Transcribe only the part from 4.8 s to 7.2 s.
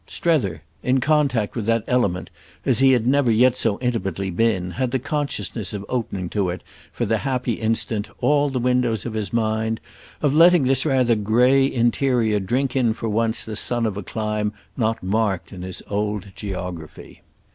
the consciousness of opening to it, for the